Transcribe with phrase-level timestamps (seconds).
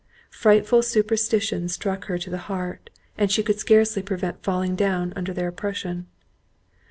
[0.31, 5.31] Frightful superstitions struck her to the heart, and she could scarcely prevent falling down under
[5.31, 6.07] their oppression.